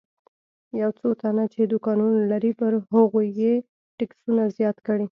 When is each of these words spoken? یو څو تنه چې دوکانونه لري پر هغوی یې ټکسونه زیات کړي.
یو 0.81 0.89
څو 0.99 1.07
تنه 1.21 1.43
چې 1.53 1.61
دوکانونه 1.63 2.17
لري 2.31 2.51
پر 2.59 2.71
هغوی 2.91 3.27
یې 3.41 3.53
ټکسونه 3.97 4.43
زیات 4.57 4.77
کړي. 4.87 5.05